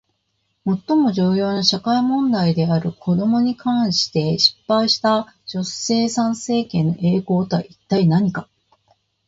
[0.65, 8.49] 最も重要な社会問題である子どもに関して失敗した女性参政権の栄光とは一体何か？